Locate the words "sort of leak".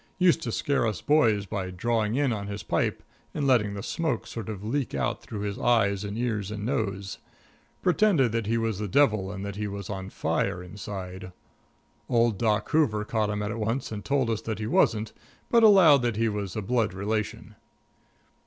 4.25-4.95